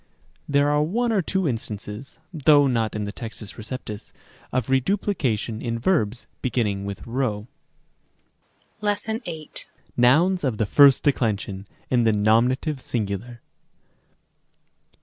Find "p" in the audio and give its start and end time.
7.03-7.09